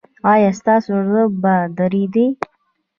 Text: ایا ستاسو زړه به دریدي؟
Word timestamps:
ایا 0.31 0.51
ستاسو 0.59 0.91
زړه 1.07 1.23
به 1.41 1.55
دریدي؟ 1.77 2.27